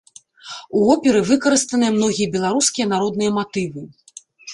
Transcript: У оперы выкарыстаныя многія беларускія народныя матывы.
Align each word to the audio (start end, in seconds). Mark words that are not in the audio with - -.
У 0.77 0.79
оперы 0.93 1.19
выкарыстаныя 1.31 1.91
многія 1.97 2.31
беларускія 2.37 2.85
народныя 2.95 3.35
матывы. 3.37 3.85